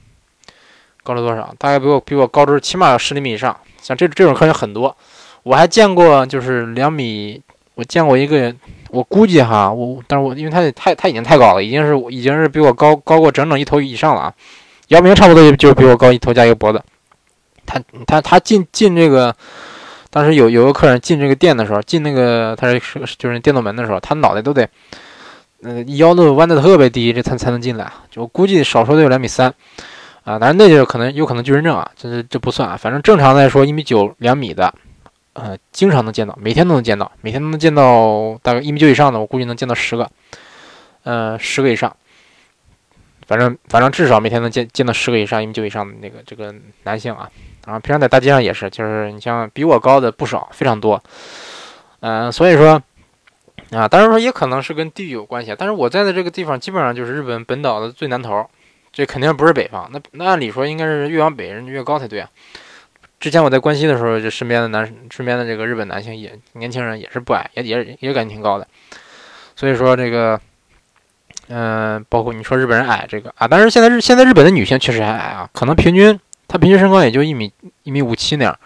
[1.02, 1.52] 高了多少？
[1.58, 4.96] 大概比我比我高出起码要十厘米以上，像这这种客人很多，
[5.42, 7.42] 我还见过就是两米。
[7.78, 8.58] 我见过一个人，
[8.90, 14.34] 我估计哈，我但是我因为他太他已经太高了，已经是已经是比我高高过整整一头以上了啊。
[14.88, 16.82] 姚明差不多就就比我高一头加一个脖子。
[17.64, 19.32] 他他他进进这个，
[20.10, 22.80] 当时有有个客人进这个店的时候，进那个他是
[23.16, 24.68] 就是电动门的时候，他脑袋都得，
[25.62, 27.88] 嗯腰都弯的特别低，这才才能进来。
[28.10, 29.54] 就估计少说得有两米三
[30.24, 34.74] 啊，但是那就可能有可能巨人症啊，这是这不算啊，反正正常来说一米九两米的。
[35.40, 40.10] 呃，经常能见到，每天都能见到，每天都能见到大概一米九以上的，我估计能见到十个，
[41.04, 41.94] 呃，十个以上，
[43.26, 47.30] 反正反正至少每天能见见到十个以上一米九以上的那个这个男性啊，
[47.66, 51.00] 然后平常在大街上也是，就是你像比我高的不少，非常多，
[52.00, 52.82] 嗯，所以说
[53.70, 58.44] 啊，当然说也可能是跟地域有关系，但是我在的这个地方基本上就是日本本岛的最南头，
[58.92, 62.28] 这肯定不是北方，那那按理说应该是越往北人越高才对啊。
[63.20, 68.66] 之前我在关西的时候，就身边的男身边的这个日本男性也年轻人也是不矮，也也也感觉挺高的。
[69.56, 70.40] 所以说这个，
[71.48, 77.52] 嗯，包括你说日本人矮这个啊，但是现在日现在日本的女性确实还矮啊，可能平均她平均身高也就一米
[77.82, 78.58] 一米五七那样，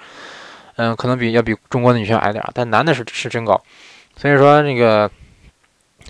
[0.77, 3.59] 嗯，可能比要比中国的女性矮点，但男的是是真高。
[4.17, 5.11] 所以说那个，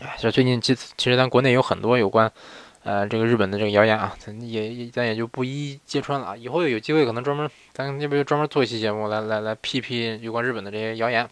[0.00, 2.28] 哎，就最近其其实咱国内有很多有关。
[2.84, 6.36] 呃，这个日本的这个谣言啊，咱也咱也就不一一揭穿了啊。
[6.36, 11.28] 以后有机会可能专门，咱要不就专门做一期节目来来来批批有关日本的这些谣言。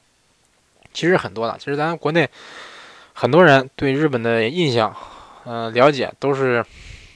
[0.93, 2.29] 其实很多的，其实咱国内
[3.13, 4.95] 很多人对日本的印象，
[5.45, 6.65] 嗯，了解都是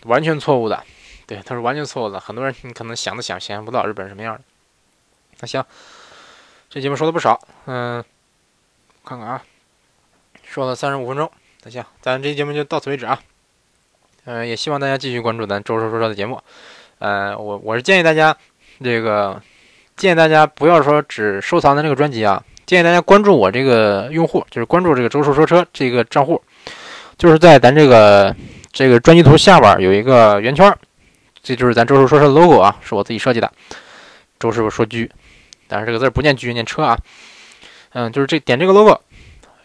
[0.05, 0.82] 完全错误的，
[1.26, 2.18] 对，都是完全错误的。
[2.18, 4.43] 很多人你可能想都想想象不到日本什么样的。
[5.41, 5.64] 那行，
[6.70, 8.03] 这节目说的不少，嗯，
[9.05, 9.43] 看看啊，
[10.43, 11.30] 说了三十五分钟，
[11.62, 13.20] 那行，咱这期节目就到此为止啊。
[14.27, 16.41] 嗯，也希望大家继续关注咱周说说车的节目。
[16.99, 18.35] 呃，我我是建议大家，
[18.83, 19.41] 这个
[19.97, 26.41] 建议大家不要说只收藏咱这个专辑啊，建议大家关注我这个用户，就是关注这个周叔说车这个账户，
[27.18, 28.35] 就是在咱这个
[28.72, 30.75] 这个专辑图下边有一个圆圈，
[31.43, 33.53] 这就是咱周叔说车的 logo 啊，是我自己设计的。
[34.41, 35.07] 周师傅说车，
[35.68, 36.99] 但是这个字不念车，念车啊。
[37.93, 38.99] 嗯，就是这点这个 logo，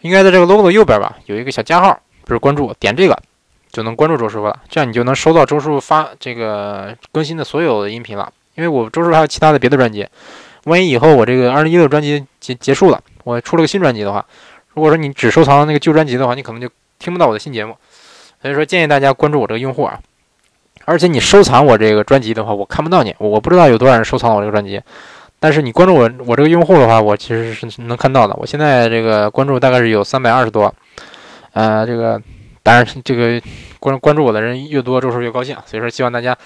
[0.02, 3.18] 应该在这个 logo 的右边吧，有一个小加号，就是关注，点这个
[3.72, 8.32] 就能关注周师傅了，这样你就能收到周师傅发这个更新的所有的音频了。
[8.56, 10.06] 因为我周师傅还有其他的别的专辑。
[10.64, 14.24] 万一以后我这个二零一六专辑结结束了，我出了个新专辑的话，
[14.74, 16.68] 如果说你只收藏那个旧专辑的话，你可能就
[16.98, 17.74] 听不到我的新节目。
[18.42, 19.98] 所以说建议大家关注我这个用户啊，
[20.84, 24.80] 而且你收藏我这个专辑的话，我看不到你，我不知道有多少人收藏了我这个专辑。
[25.38, 28.34] 但是你关注我我这个用户的话，我其实是能看到的。
[28.36, 30.74] 我现在这个关注大概是有三百二十多，
[31.54, 32.20] 呃，这个
[32.62, 33.40] 当然这个
[33.78, 35.56] 关关注我的人越多，周叔越高兴。
[35.66, 36.36] 所以说希望大家，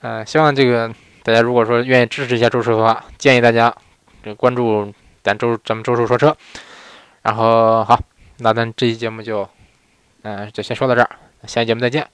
[0.00, 0.92] 呃，希望这个。
[1.24, 3.74] 大家如果说愿意支持一下周叔的话，建议大家
[4.22, 4.90] 这关注
[5.22, 6.34] 咱周咱们周叔说车。
[7.20, 8.00] 然后好，
[8.38, 9.46] 那咱这期节目就
[10.22, 11.10] 嗯就先说到这儿，
[11.44, 12.08] 下期节目再见。